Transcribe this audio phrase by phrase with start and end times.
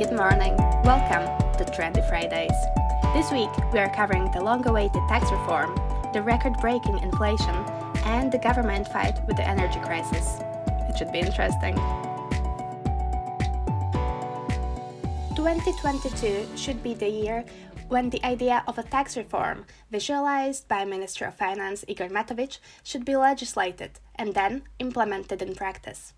[0.00, 0.56] Good morning.
[0.82, 2.56] Welcome to Trendy Fridays.
[3.12, 5.74] This week we are covering the long awaited tax reform,
[6.14, 7.54] the record breaking inflation,
[8.06, 10.40] and the government fight with the energy crisis.
[10.88, 11.74] It should be interesting.
[15.36, 17.44] 2022 should be the year
[17.88, 23.04] when the idea of a tax reform, visualized by Minister of Finance Igor Matovic, should
[23.04, 26.14] be legislated and then implemented in practice.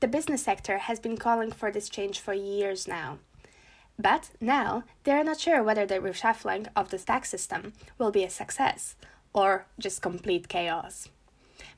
[0.00, 3.18] The business sector has been calling for this change for years now.
[3.98, 8.22] But now they are not sure whether the reshuffling of the tax system will be
[8.22, 8.94] a success
[9.32, 11.08] or just complete chaos.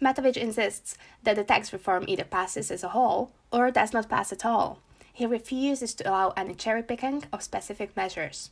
[0.03, 4.33] Matovic insists that the tax reform either passes as a whole or does not pass
[4.33, 4.81] at all.
[5.13, 8.51] He refuses to allow any cherry picking of specific measures.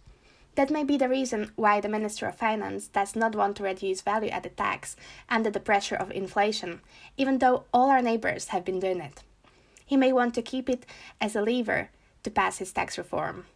[0.54, 4.00] That may be the reason why the Minister of Finance does not want to reduce
[4.00, 4.96] value added tax
[5.28, 6.80] under the pressure of inflation,
[7.16, 9.22] even though all our neighbors have been doing it.
[9.88, 10.84] He may want to keep it
[11.18, 11.88] as a lever
[12.22, 13.46] to pass his tax reform.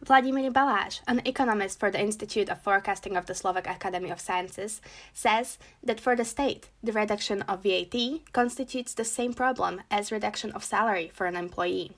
[0.00, 4.80] Vladimir Baláž, an economist for the Institute of Forecasting of the Slovak Academy of Sciences,
[5.12, 7.96] says that for the state, the reduction of VAT
[8.32, 11.90] constitutes the same problem as reduction of salary for an employee.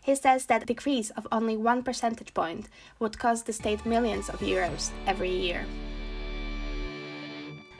[0.00, 2.68] He says that a decrease of only one percentage point
[3.00, 5.66] would cost the state millions of euros every year.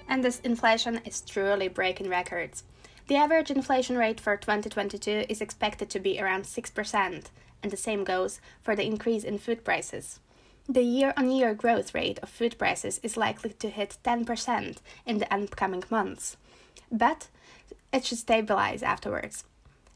[0.08, 2.64] And this inflation is truly breaking records.
[3.08, 7.24] The average inflation rate for 2022 is expected to be around 6%,
[7.62, 10.18] and the same goes for the increase in food prices.
[10.68, 15.18] The year on year growth rate of food prices is likely to hit 10% in
[15.18, 16.36] the upcoming months,
[16.90, 17.28] but
[17.92, 19.44] it should stabilize afterwards.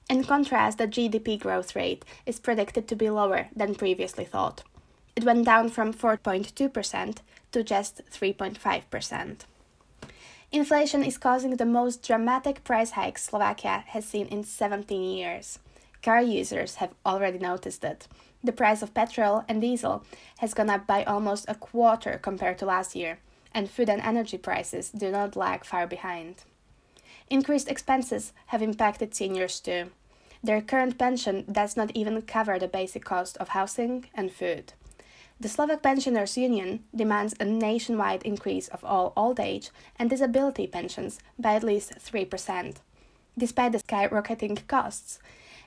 [0.09, 4.63] In contrast, the GDP growth rate is predicted to be lower than previously thought.
[5.17, 7.17] It went down from 4.2%
[7.51, 9.41] to just 3.5%.
[10.53, 15.61] Inflation is causing the most dramatic price hikes Slovakia has seen in 17 years.
[16.03, 18.09] Car users have already noticed it.
[18.43, 20.03] The price of petrol and diesel
[20.39, 23.21] has gone up by almost a quarter compared to last year,
[23.55, 26.43] and food and energy prices do not lag far behind.
[27.29, 29.91] Increased expenses have impacted seniors too.
[30.43, 34.73] Their current pension does not even cover the basic cost of housing and food.
[35.41, 41.19] The Slovak Pensioners Union demands a nationwide increase of all old age and disability pensions
[41.39, 42.77] by at least 3%.
[43.39, 45.19] Despite the skyrocketing costs,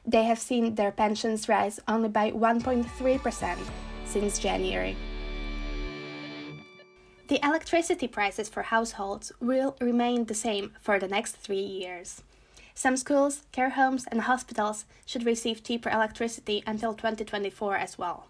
[0.06, 3.58] they have seen their pensions rise only by 1.3%
[4.06, 4.96] since January.
[7.28, 12.22] The electricity prices for households will remain the same for the next three years.
[12.76, 18.28] Some schools, care homes, and hospitals should receive cheaper electricity until 2024 as well.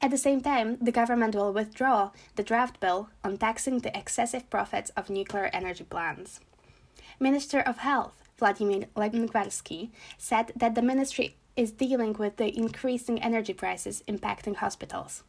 [0.00, 4.48] At the same time, the government will withdraw the draft bill on taxing the excessive
[4.48, 6.40] profits of nuclear energy plants.
[7.18, 13.52] Minister of Health Vladimir Lengvarsky said that the ministry is dealing with the increasing energy
[13.52, 15.24] prices impacting hospitals.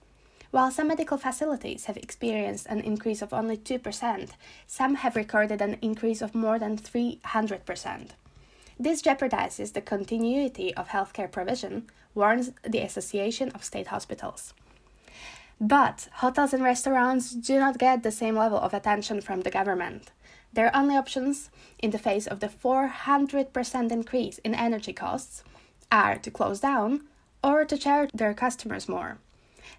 [0.51, 4.29] While some medical facilities have experienced an increase of only 2%,
[4.67, 8.09] some have recorded an increase of more than 300%.
[8.81, 14.53] This jeopardizes the continuity of healthcare provision, warns the Association of State Hospitals.
[15.59, 20.11] But hotels and restaurants do not get the same level of attention from the government.
[20.53, 25.43] Their only options, in the face of the 400% increase in energy costs,
[25.91, 27.01] are to close down
[27.43, 29.17] or to charge their customers more.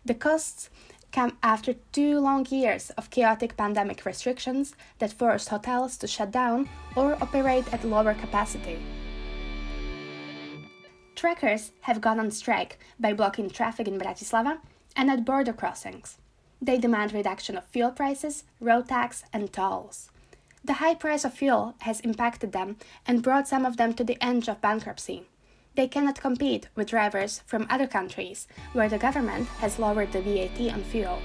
[0.04, 0.68] The costs
[1.12, 6.68] come after two long years of chaotic pandemic restrictions that forced hotels to shut down
[6.96, 8.78] or operate at lower capacity.
[11.14, 14.58] Truckers have gone on strike by blocking traffic in Bratislava
[14.96, 16.18] and at border crossings.
[16.62, 20.10] They demand reduction of fuel prices, road tax, and tolls.
[20.64, 24.22] The high price of fuel has impacted them and brought some of them to the
[24.22, 25.26] edge of bankruptcy.
[25.76, 30.72] They cannot compete with drivers from other countries where the government has lowered the VAT
[30.72, 31.20] on fuel.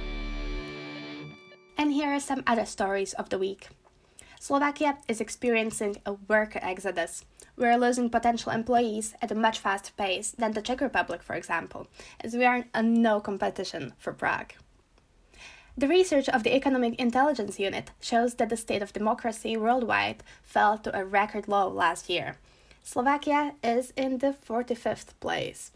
[1.78, 3.70] And here are some other stories of the week.
[4.40, 7.26] Slovakia is experiencing a worker exodus.
[7.58, 11.88] We're losing potential employees at a much faster pace than the Czech Republic, for example,
[12.22, 14.54] as we are in no competition for Prague.
[15.78, 20.78] The research of the Economic Intelligence Unit shows that the state of democracy worldwide fell
[20.78, 22.38] to a record low last year,
[22.86, 25.72] Slovakia is in the 45th place.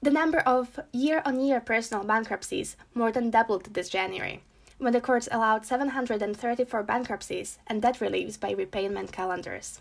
[0.00, 4.40] The number of year on year personal bankruptcies more than doubled this January,
[4.78, 9.80] when the courts allowed 734 bankruptcies and debt reliefs by repayment calendars.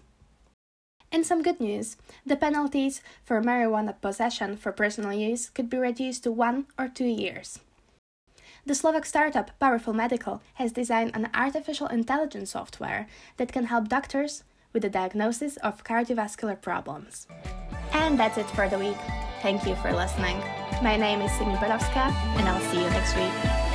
[1.12, 1.96] In some good news,
[2.26, 7.06] the penalties for marijuana possession for personal use could be reduced to one or two
[7.06, 7.60] years.
[8.66, 13.06] The Slovak startup Powerful Medical has designed an artificial intelligence software
[13.38, 14.44] that can help doctors,
[14.74, 17.28] with a diagnosis of cardiovascular problems.
[17.94, 18.98] And that's it for the week.
[19.42, 20.38] Thank you for listening.
[20.82, 23.73] My name is Simi Borowska, and I'll see you next week.